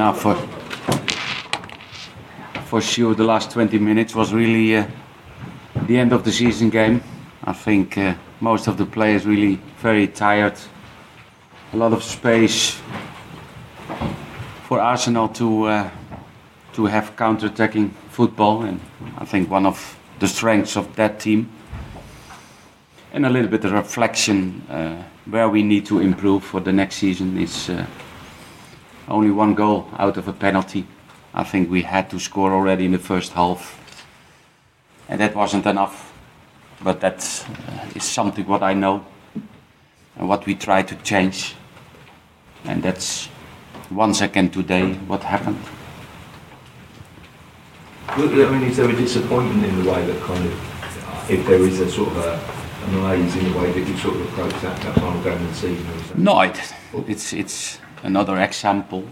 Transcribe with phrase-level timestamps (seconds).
[0.00, 0.34] Now for
[2.64, 4.86] for sure the last 20 minutes was really uh,
[5.86, 7.02] the end of the season game.
[7.44, 10.54] I think uh, most of the players really very tired.
[11.74, 12.80] A lot of space
[14.62, 15.90] for Arsenal to uh,
[16.72, 18.80] to have counter-attacking football, and
[19.18, 21.50] I think one of the strengths of that team.
[23.12, 26.96] And a little bit of reflection uh, where we need to improve for the next
[26.96, 27.84] season is uh,
[29.10, 30.86] only one goal out of a penalty.
[31.34, 33.78] I think we had to score already in the first half,
[35.08, 36.12] and that wasn't enough.
[36.82, 39.04] But that uh, is something what I know
[40.16, 41.54] and what we try to change,
[42.64, 43.28] and that's
[43.90, 45.58] once again today what happened.
[48.08, 51.80] I mean, is there a disappointment in the way that kind of, if there is
[51.80, 54.80] a sort of a, a malaise in the way that you sort of approach that,
[54.80, 55.86] that final game of the season?
[56.16, 56.58] No, it,
[57.06, 59.04] it's it's another example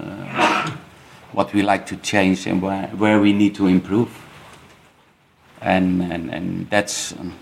[0.00, 0.70] uh,
[1.32, 4.10] what we like to change and where, where we need to improve,
[5.60, 7.34] and and, and that's um,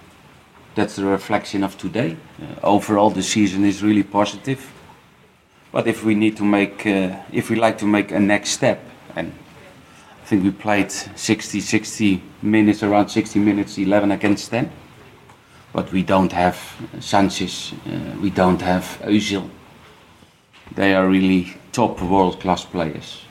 [0.74, 2.16] that's the reflection of today.
[2.40, 4.72] Uh, overall, the season is really positive,
[5.70, 8.80] but if we need to make uh, if we like to make a next step,
[9.16, 9.32] and
[10.22, 14.70] I think we played 60 60 minutes around 60 minutes 11 against 10
[15.72, 16.58] but we don't have
[17.00, 19.48] Sanchez, uh, we don't have Özil.
[20.74, 23.22] They are really top world-class players.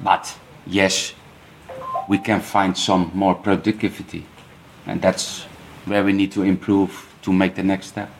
[0.00, 1.14] But yes,
[2.08, 4.26] we can find some more productivity,
[4.86, 5.44] and that's
[5.84, 8.10] where we need to improve to make the next step.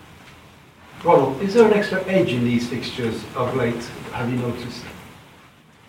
[1.03, 3.83] Ronald, is there an extra edge in these fixtures of late?
[4.13, 4.85] Have you noticed?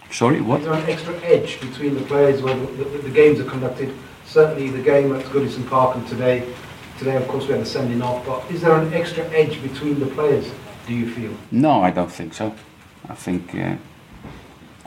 [0.09, 0.62] Sorry, what?
[0.62, 3.94] Is there an extra edge between the players when the, the, the games are conducted?
[4.25, 6.53] Certainly the game at Goodison Park and today,
[6.97, 10.00] today of course we had a sending off, but is there an extra edge between
[10.00, 10.50] the players,
[10.88, 11.34] do you feel?
[11.52, 12.56] No, I don't think so.
[13.12, 13.76] I think uh,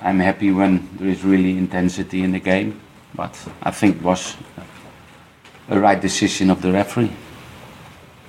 [0.00, 2.80] I'm happy when there is really intensity in the game,
[3.14, 4.34] but I think it was
[5.68, 7.12] a right decision of the referee.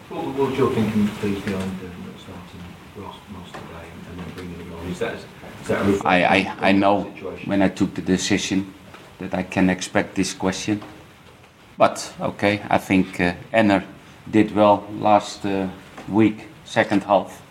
[0.09, 2.61] What, what was your thinking, please, behind um, starting
[2.97, 4.85] Ross, Ross today and then bringing him on?
[4.87, 7.49] Is that, is that I, I, I know situation?
[7.49, 8.73] when I took the decision
[9.19, 10.81] that I can expect this question.
[11.77, 13.85] But okay, I think uh, Enner
[14.29, 15.69] did well last uh,
[16.09, 17.44] week, second half.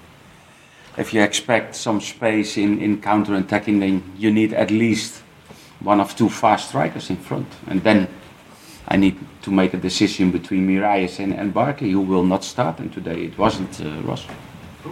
[0.97, 5.23] If you expect some space in, in counter attacking, then you need at least
[5.81, 7.49] one of two fast strikers in front.
[7.67, 8.09] And then
[8.87, 12.79] I need to make a decision between Mirallas and, and Barkley, who will not start.
[12.79, 14.25] And today it wasn't uh, Ross.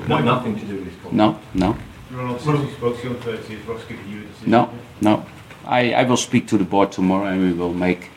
[0.08, 1.14] No, nothing to do with this comment.
[1.14, 1.76] No, no.
[2.10, 4.50] Ronald, since spoke to you on Thursday, is Ross you a decision?
[4.50, 4.70] No,
[5.00, 5.24] no.
[5.64, 8.10] I, I will speak to the board tomorrow and we will make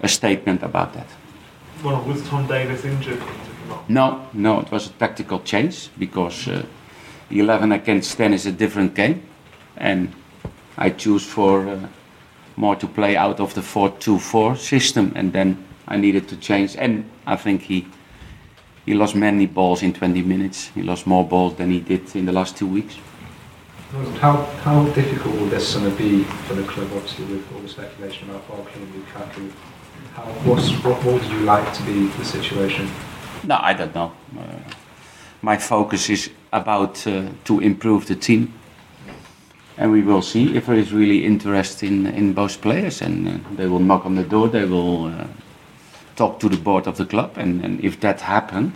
[0.00, 1.08] a statement about that.
[1.82, 3.18] Ronald, was Tom Davies injured?
[3.18, 3.90] when he took him off?
[3.90, 6.64] No, no, it was a tactical change because uh,
[7.30, 9.22] 11 against 10 is a different game.
[9.76, 10.12] And
[10.76, 11.88] I choose for uh,
[12.56, 15.12] more to play out of the 4 2 4 system.
[15.16, 16.76] And then I needed to change.
[16.76, 17.86] And I think he,
[18.86, 20.68] he lost many balls in 20 minutes.
[20.68, 22.96] He lost more balls than he did in the last two weeks.
[24.18, 28.28] How, how difficult will this summer be for the club, obviously, with all the speculation
[28.28, 29.52] about Barkley and Lukaku?
[30.14, 32.90] How, what's, what, what would you like to be the situation?
[33.44, 34.12] No, I don't know.
[34.36, 34.42] Uh,
[35.42, 38.52] my focus is about uh, to improve the team,
[39.76, 43.32] and we will see if there is really interest in in both players, and uh,
[43.56, 44.48] they will knock on the door.
[44.48, 45.26] They will uh,
[46.16, 48.72] talk to the board of the club, and, and if that happened,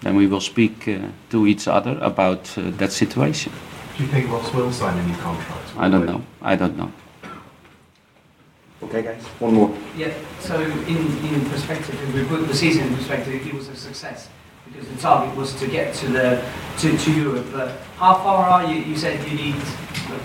[0.00, 0.98] then we will speak uh,
[1.30, 3.52] to each other about uh, that situation.
[3.96, 5.76] Do you think Ross will sign a new contract?
[5.76, 6.22] I don't know.
[6.42, 6.90] I don't know.
[8.82, 9.74] Okay, guys, one more.
[9.96, 13.76] Yeah, so in, in perspective, if we put the season in perspective, it was a
[13.76, 14.28] success
[14.66, 16.44] because the target was to get to the
[16.78, 17.46] to, to Europe.
[17.52, 18.80] But how far are you?
[18.82, 19.56] You said you need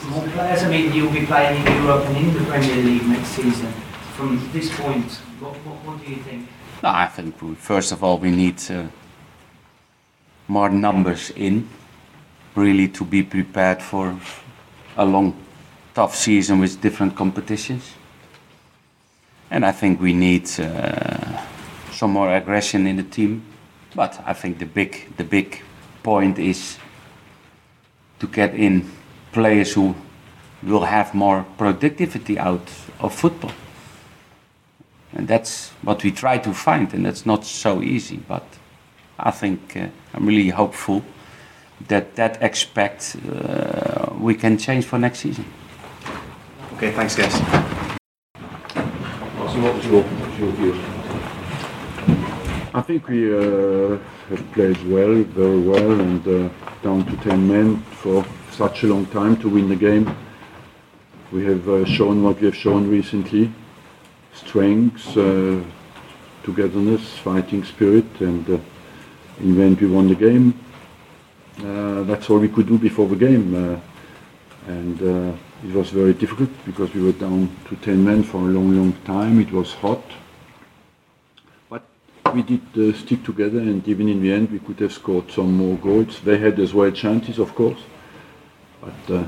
[0.09, 0.63] more players.
[0.63, 3.71] I mean, you'll be playing in Europe and in the Premier League next season.
[4.15, 6.47] From this point, what, what, what do you think?
[6.83, 8.87] No, I think we, first of all we need uh,
[10.47, 11.69] more numbers in,
[12.55, 14.19] really to be prepared for
[14.97, 15.33] a long,
[15.93, 17.93] tough season with different competitions.
[19.49, 21.41] And I think we need uh,
[21.91, 23.43] some more aggression in the team.
[23.95, 25.61] But I think the big, the big
[26.03, 26.77] point is
[28.19, 28.89] to get in
[29.31, 29.95] players who
[30.63, 33.51] will have more productivity out of football.
[35.13, 38.17] And that's what we try to find, and that's not so easy.
[38.17, 38.45] But
[39.19, 41.03] I think uh, I'm really hopeful
[41.87, 45.45] that that aspect uh, we can change for next season.
[46.75, 47.41] Okay, thanks, guys.
[49.37, 50.90] Martin, what was your, what was your view?
[52.73, 53.97] I think we uh,
[54.53, 56.49] played well, very well, and uh,
[56.81, 60.15] down to 10 men for such a long time to win the game.
[61.33, 63.51] We have uh, shown what we have shown recently
[64.33, 65.59] strength, uh,
[66.43, 68.57] togetherness, fighting spirit, and uh,
[69.41, 70.57] in the end we won the game.
[71.59, 73.81] Uh, that's all we could do before the game.
[74.67, 75.01] And
[75.67, 78.93] it was very difficult because we were down to 10 men for a long, long
[79.03, 79.41] time.
[79.41, 80.03] It was hot.
[82.33, 85.53] We did uh, stick together, and even in the end, we could have scored some
[85.53, 86.21] more goals.
[86.21, 87.79] They had as well chances, of course,
[88.79, 89.23] but uh,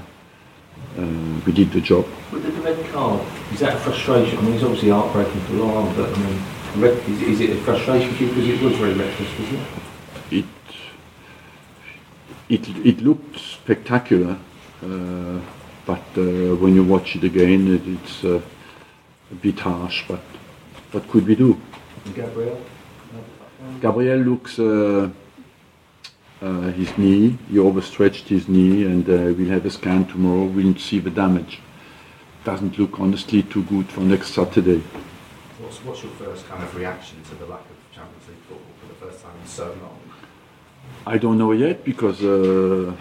[0.98, 2.06] uh, we did the job.
[2.32, 3.22] But the red card,
[3.52, 4.38] is that a frustration?
[4.38, 6.42] I mean, it's obviously heartbreaking for Laurent, but I mean,
[6.78, 9.60] red, is, is it a frustration for you because it was very reckless, wasn't
[10.32, 10.46] it?
[12.50, 14.38] It, it, it looked spectacular,
[14.82, 15.40] uh,
[15.86, 18.42] but uh, when you watch it again, it, it's uh,
[19.32, 20.06] a bit harsh.
[20.08, 20.22] But
[20.92, 21.60] what could we do?
[22.14, 22.62] Gabriel?
[23.82, 25.10] Gabriel looks uh,
[26.42, 27.38] uh, his knee.
[27.50, 30.46] He overstretched his knee, and uh, we'll have a scan tomorrow.
[30.46, 31.60] We'll see the damage.
[32.44, 34.84] Doesn't look honestly too good for next Saturday.
[35.60, 38.88] What's, what's your first kind of reaction to the lack of Champions League football for
[38.88, 40.00] the first time in so long?
[41.06, 42.94] I don't know yet because uh,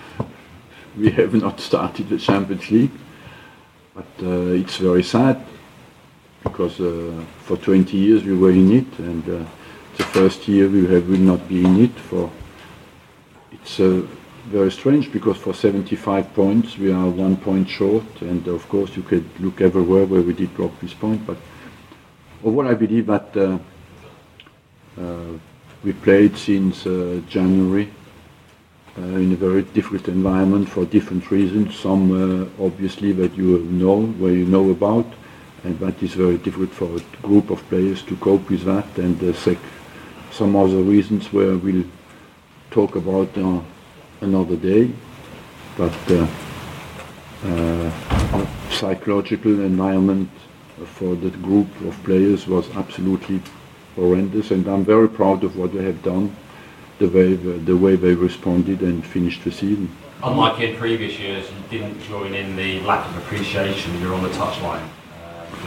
[0.96, 2.92] we have not started the Champions League.
[3.94, 5.44] But uh, it's very sad
[6.42, 9.44] because uh, for 20 years we were in it, and uh,
[9.96, 11.92] the first year we have will not be in it.
[11.92, 12.30] For
[13.52, 14.06] it's uh,
[14.46, 19.02] very strange because for 75 points we are one point short, and of course you
[19.02, 21.26] could look everywhere where we did drop this point.
[21.26, 21.36] But
[22.44, 23.36] overall, I believe that.
[23.36, 23.58] Uh,
[25.00, 25.38] uh,
[25.82, 26.84] we played since
[27.28, 27.90] January
[28.96, 31.76] in a very difficult environment for different reasons.
[31.76, 35.06] Some obviously that you know, where you know about,
[35.64, 38.86] and that is very difficult for a group of players to cope with that.
[38.96, 39.34] And
[40.32, 41.84] some other reasons where we'll
[42.70, 43.60] talk about uh,
[44.22, 44.90] another day.
[45.76, 46.26] But uh,
[47.44, 50.30] uh, psychological environment
[50.84, 53.42] for the group of players was absolutely
[53.94, 56.34] horrendous, and I'm very proud of what they have done,
[56.98, 59.90] the way the way they responded and finished the season.
[60.22, 64.00] Unlike in previous years, you didn't join in the lack of appreciation.
[64.00, 64.88] You're on the touchline.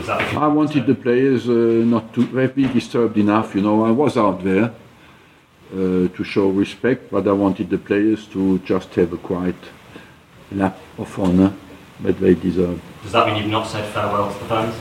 [0.08, 1.52] I wanted the players uh,
[1.86, 3.56] not to have been disturbed enough.
[3.56, 4.74] You know, I was out there
[5.72, 9.56] uh, to show respect, but I wanted the players to just have a quiet
[10.52, 11.54] lap of honor
[12.02, 12.82] that they deserve.
[13.04, 14.76] Does that mean you've not said farewell to the fans?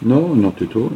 [0.00, 0.92] No, not at all.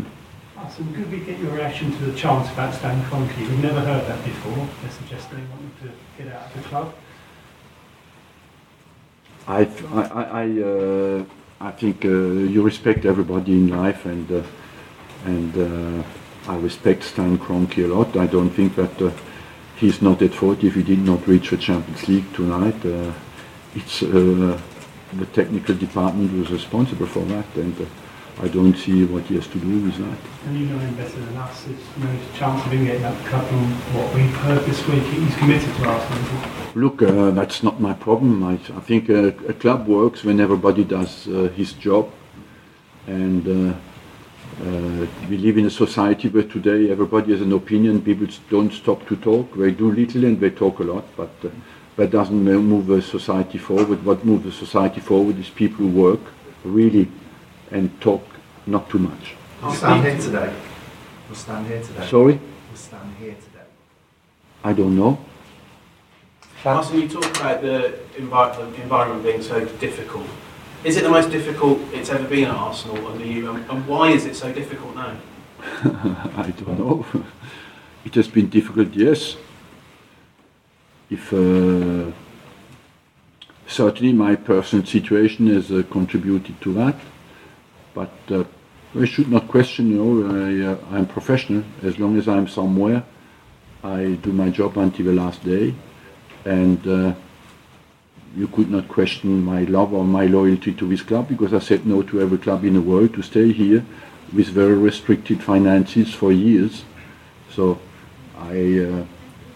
[0.57, 0.93] Awesome.
[0.95, 3.39] Could we get your reaction to the chant about Stan Kroenke?
[3.39, 4.69] We've never heard that before.
[4.83, 6.95] They're suggesting they want to get out of the club.
[9.47, 11.25] I, I, I, I, uh,
[11.61, 14.43] I think uh, you respect everybody in life, and uh,
[15.25, 16.05] and uh,
[16.47, 18.17] I respect Stan Kroenke a lot.
[18.17, 19.13] I don't think that
[19.77, 22.77] he's not at fault if he did not reach the Champions League tonight.
[23.75, 27.75] It's the technical department was responsible for that, and
[28.41, 30.19] I don't see what he has to do with that.
[30.47, 31.65] And you know him better than us.
[31.65, 35.03] There's no chance of him getting the club from what we've heard this week.
[35.03, 36.51] He's committed to Arsenal.
[36.77, 38.45] Look, uh, that's not my problem.
[38.45, 42.13] I, I think uh, a club works when everybody does uh, his job.
[43.09, 43.75] And uh,
[44.65, 48.03] uh, we live in a society where today everybody has an opinion.
[48.03, 49.57] People don't stop to talk.
[49.57, 51.49] They do little and they talk a lot, but uh,
[51.97, 54.05] that doesn't move the society forward.
[54.05, 56.21] What moves the society forward is people who work
[56.63, 57.11] really
[57.71, 58.25] and talk
[58.67, 59.35] not too much.
[59.63, 60.55] We'll stand here today.
[61.29, 62.07] We'll stand here today.
[62.07, 62.41] Sorry?
[62.69, 63.67] We'll stand here today.
[64.65, 65.19] I don't know.
[66.65, 70.27] Martin, you talk about the, environment being so difficult.
[70.85, 74.11] Is it the most difficult it's ever been at Arsenal under you, and, and why
[74.11, 75.17] is it so difficult now?
[75.63, 77.07] I don't know.
[78.05, 79.37] it has been difficult, yes.
[81.11, 82.13] If uh,
[83.67, 86.97] certainly my personal situation has uh, contributed to that,
[87.99, 88.45] but uh,
[88.95, 89.91] we should not question.
[89.91, 91.65] You know, I, uh, I'm professional.
[91.83, 93.03] As long as I'm somewhere,
[93.83, 95.75] I do my job until the last day,
[96.45, 97.15] and uh,
[98.37, 101.87] you could not question my love or my loyalty to this club because I said
[101.87, 103.85] no to every club in the world to stay here
[104.33, 106.85] with very restricted finances for years.
[107.51, 107.81] So
[108.37, 109.05] I uh,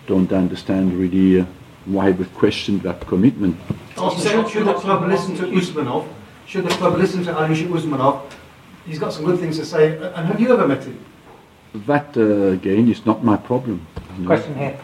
[0.08, 1.46] don't understand really uh,
[1.84, 3.56] why we question that commitment.
[3.96, 6.08] Also, should, should the club listen to Usmanov?
[6.46, 8.30] Should the club listen to Alisher Usmanov?
[8.86, 9.96] He's got some good things to say.
[9.96, 10.98] And have you ever met him?
[11.86, 13.86] That uh, again is not my problem.
[14.18, 14.26] you.
[14.26, 14.78] Question here.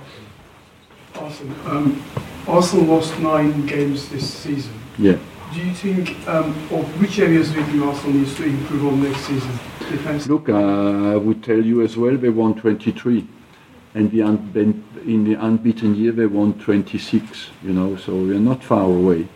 [1.16, 1.54] Awesome.
[1.66, 2.02] Um,
[2.46, 4.72] Arsenal lost nine games this season.
[4.98, 5.18] Yeah.
[5.52, 9.02] Do you think, um, or which areas do you think Arsenal needs to improve on
[9.02, 9.58] next season?
[9.90, 10.26] defense.
[10.28, 13.26] Look, uh, I would tell you as well, they won 23.
[13.94, 18.62] And the unbe- in the unbeaten year, they won 26, you know, so we're not
[18.62, 19.26] far away.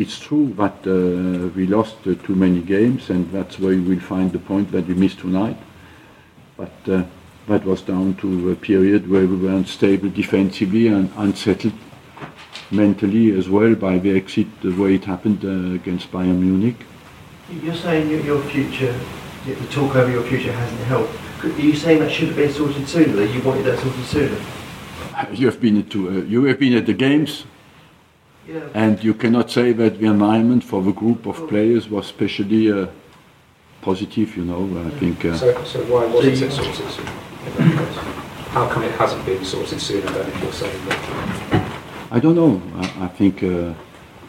[0.00, 4.00] It's true that uh, we lost uh, too many games, and that's where you will
[4.00, 5.58] find the point that we missed tonight.
[6.56, 7.02] But uh,
[7.48, 11.74] that was down to a period where we were unstable defensively and unsettled
[12.70, 16.76] mentally as well by the exit, the way it happened uh, against Bayern Munich.
[17.62, 18.98] You're saying your, future,
[19.44, 21.14] the talk over your future hasn't helped.
[21.44, 24.40] Are you saying that should have been sorted sooner, that you wanted that sorted sooner?
[25.32, 27.44] You have been to, uh, you have been at the games,
[28.50, 28.68] Yeah.
[28.74, 32.86] and you cannot say that the environment for the group of players was especially uh,
[33.82, 34.36] positive.
[34.36, 35.24] You know, I think.
[35.24, 37.10] Uh, So, so why wasn't it sorted sooner?
[37.46, 37.92] in that?
[38.56, 41.00] How come it hasn't been sorted sooner then if you're saying that?
[42.10, 42.60] I don't know.
[42.82, 43.72] I, I think uh,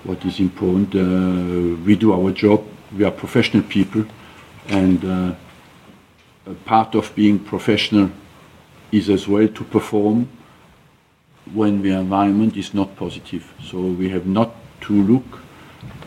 [0.03, 2.63] what is important, uh, we do our job.
[2.97, 4.05] We are professional people,
[4.67, 8.09] and uh, a part of being professional
[8.91, 10.27] is as well to perform
[11.53, 13.53] when the environment is not positive.
[13.63, 15.39] So we have not to look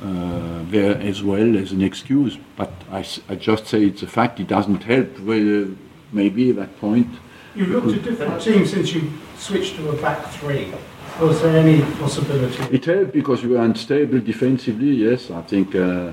[0.03, 2.39] uh, there as well as an excuse.
[2.57, 3.03] But I
[3.37, 4.41] just say it's a fact.
[4.41, 5.21] It doesn't help.
[5.21, 5.69] Well,
[6.13, 7.09] maybe at that point.
[7.55, 10.73] You've looked at different teams since you switched to a back three.
[11.21, 12.75] Was there any possibility?
[12.75, 15.31] It helped because we were unstable defensively, yes.
[15.31, 16.13] I think uh,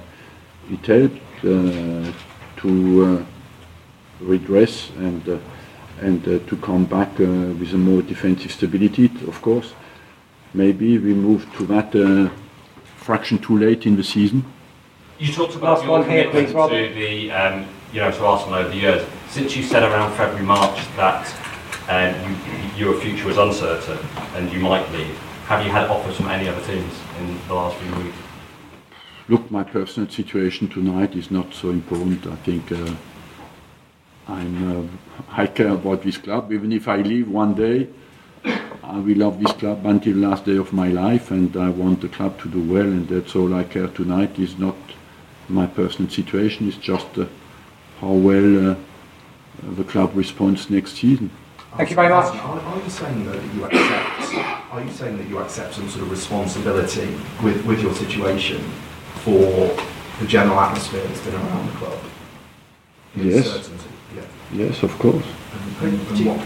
[0.70, 2.12] it helped uh,
[2.58, 3.26] to uh,
[4.20, 5.38] redress and, uh,
[6.02, 9.74] and uh, to come back uh, with a more defensive stability, of course.
[10.54, 12.30] Maybe we moved to that uh,
[12.98, 14.44] fraction too late in the season.
[15.20, 18.26] You talked about Last your one here, commitment please, to the, um, you know, to
[18.26, 19.08] Arsenal over the years.
[19.30, 21.32] Since you said around February, March that
[21.88, 22.38] um,
[22.76, 24.00] you, your future was uncertain
[24.36, 25.16] and you might leave,
[25.46, 28.18] have you had offers from any other teams in the last few weeks?
[29.28, 32.26] Look, my personal situation tonight is not so important.
[32.26, 32.96] I think uh,
[34.28, 34.88] I'm, uh,
[35.30, 36.52] I care about this club.
[36.52, 37.88] Even if I leave one day,
[38.84, 42.02] I will love this club until the last day of my life, and I want
[42.02, 44.38] the club to do well, and that's all I care tonight.
[44.40, 44.76] Is not
[45.48, 46.68] my personal situation.
[46.68, 47.26] It's just uh,
[48.00, 48.76] how well uh,
[49.64, 51.30] the club responds next season.
[51.78, 52.36] Thank you very much.
[52.36, 54.72] Are, are you saying that you accept?
[54.72, 58.60] Are you saying that you accept some sort of responsibility with, with your situation
[59.24, 59.40] for
[60.20, 62.00] the general atmosphere that's been around the club?
[63.16, 63.46] The Yes.
[63.46, 64.22] uncertainty, Yeah.
[64.66, 65.26] Yes, of course.
[65.82, 66.40] And, and, and what?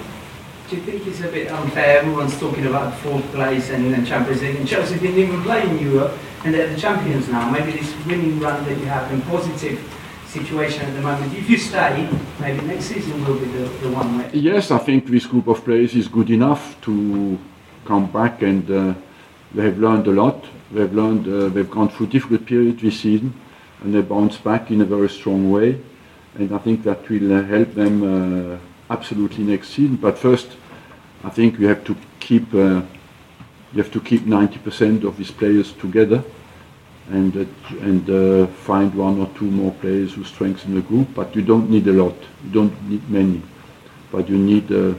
[0.70, 2.00] Do you think it's a bit unfair?
[2.00, 5.78] Everyone's talking about fourth place and, and Champions League, and Chelsea didn't even play in
[5.80, 7.50] Europe, and they're the champions now.
[7.52, 9.78] Maybe this winning run that you have in positive
[10.28, 14.18] situation at the moment, if you stay, maybe next season will be the, the one
[14.18, 14.30] where.
[14.36, 17.38] Yes, I think this group of players is good enough to
[17.86, 18.94] come back and uh,
[19.54, 20.44] they have learned a lot.
[20.72, 23.34] They've learned, uh, they've gone through difficult period this season
[23.82, 25.80] and they bounce back in a very strong way.
[26.38, 28.58] And I think that will uh, help them uh,
[28.90, 29.96] absolutely next season.
[29.96, 30.48] But first,
[31.24, 32.82] I think we have to keep, uh,
[33.74, 36.24] you have to keep 90% of these players together
[37.10, 37.46] and, uh,
[37.82, 41.08] and uh, find one or two more players who strengthen the group.
[41.16, 43.42] But you don't need a lot, you don't need many,
[44.12, 44.94] but you need uh,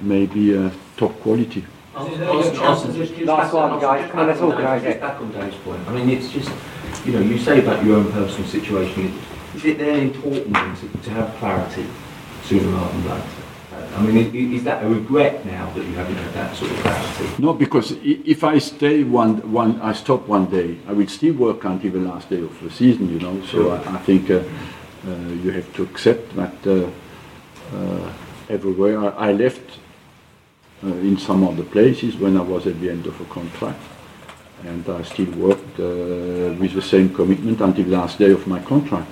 [0.00, 1.64] maybe uh, top quality.
[1.94, 4.10] Last one, guys.
[4.10, 5.00] Come on, let's organise it.
[5.00, 6.50] Back on Dave's point, I mean, it's just,
[7.06, 9.18] you know, you say about your own personal situation,
[9.56, 11.86] is it then important to, to have clarity
[12.44, 13.46] sooner rather than later?
[13.96, 17.42] I mean, is that a regret now that you haven't had that sort of clarity?
[17.42, 21.64] No, because if I stay one, one, I stop one day, I will still work
[21.64, 23.42] until the last day of the season, you know.
[23.46, 24.42] So I, I think uh,
[25.06, 25.10] uh,
[25.42, 26.90] you have to accept that uh,
[27.74, 28.12] uh,
[28.50, 29.78] everywhere I, I left
[30.84, 33.80] uh, in some other places when I was at the end of a contract,
[34.64, 38.60] and I still worked uh, with the same commitment until the last day of my
[38.60, 39.08] contract.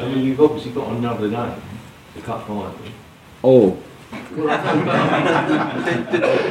[0.00, 1.60] I mean, you've obviously got another name,
[2.14, 2.74] the cup final.
[3.44, 3.70] Oh,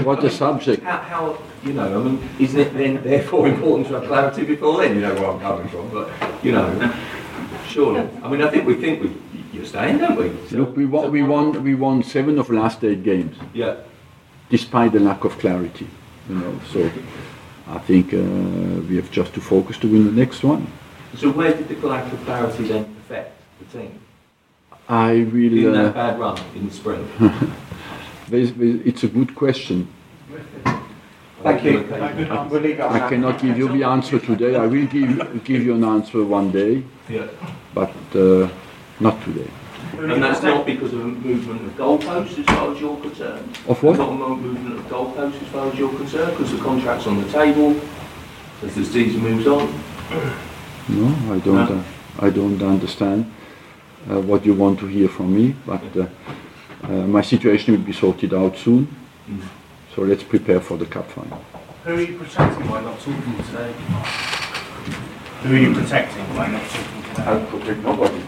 [0.03, 0.83] what a subject!
[0.83, 4.81] How, how, you know, I mean, isn't it then therefore important to have clarity before
[4.81, 4.95] then?
[4.95, 6.09] You know where I'm coming from, but,
[6.43, 6.93] you know,
[7.67, 8.07] surely.
[8.23, 9.15] I mean, I think we think we,
[9.53, 10.31] you're staying, don't we?
[10.49, 13.35] So- Look, we won, we won, we won seven of last eight games.
[13.53, 13.75] Yeah.
[14.49, 15.87] despite the lack of clarity,
[16.29, 16.59] you know.
[16.71, 16.91] So
[17.67, 18.17] I think uh,
[18.87, 20.67] we have just to focus to win the next one.
[21.17, 23.99] So where did the lack of clarity then affect the team?
[24.89, 27.07] I In that Uh, bad run in the spring?
[28.29, 29.87] there's- there's- it's a good question.
[31.43, 31.79] Thank you.
[31.79, 32.47] Okay.
[32.49, 34.55] We'll leave it on I cannot give you the answer today.
[34.55, 37.27] I will give give you an answer one day, Yeah.
[37.75, 38.47] but uh,
[38.99, 39.49] not today.
[39.99, 43.47] And that's not because of a movement of goalposts as far as you're concerned?
[43.67, 43.97] Of what?
[43.97, 47.29] Not a movement of goalposts as far as you're concerned, because the contract's on the
[47.31, 47.69] table
[48.65, 49.63] as the season moves on?
[50.89, 51.69] No, I don't.
[51.71, 51.83] Uh,
[52.19, 53.31] I don't understand.
[54.09, 56.07] uh, what you want to hear from me, but uh,
[56.83, 58.87] uh, my situation will be sorted out soon.
[59.95, 61.41] So let's prepare for the cup final.
[61.83, 63.71] Who are you protecting by not talking today?
[65.43, 67.23] Who are you protecting by not talking today?
[67.23, 68.21] I'll protect nobody.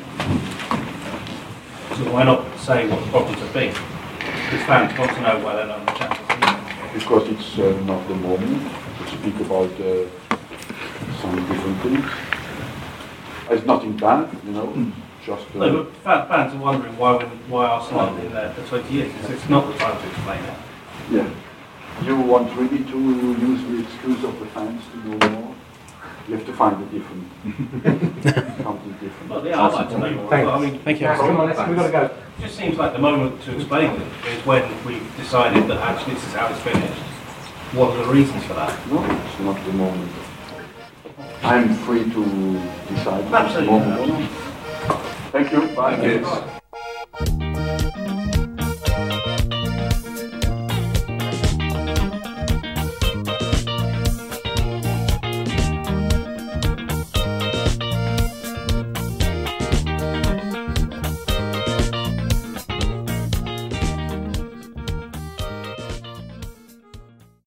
[1.97, 3.73] So why not say what the problems have been?
[3.73, 6.93] Because fans want to know why they're not in the Champions League.
[6.93, 10.05] Because it's uh, not the moment to speak about uh,
[11.21, 12.26] some different things.
[13.49, 14.91] It's nothing bad, you know,
[15.25, 15.45] just.
[15.55, 18.93] Uh, No, but fans are wondering why when, why Arsenal haven't been there for 20
[18.93, 19.13] years.
[19.21, 20.53] It's, it's not the time to explain it.
[21.11, 21.29] Yeah.
[22.03, 25.55] You want really to use the excuse of the fans to know more?
[26.27, 27.23] You have to find a different,
[28.63, 29.29] something different.
[29.29, 30.29] Well, yeah, I'd like to know more.
[30.29, 30.45] Thanks.
[30.45, 31.07] but I mean, Thank you.
[31.07, 32.03] Come on, let's- we've gotta go.
[32.05, 36.15] It just seems like the moment to explain it is when we've decided that actually
[36.15, 37.01] this is how it's finished.
[37.73, 38.87] What are the reasons for that?
[38.91, 40.11] No, it's not the moment.
[41.43, 43.19] I'm free to decide.
[43.21, 43.67] if it's the Absolutely.
[43.79, 45.01] moment or not.
[45.31, 45.75] Thank you.
[45.75, 45.95] Bye.
[45.95, 46.51] Thank you.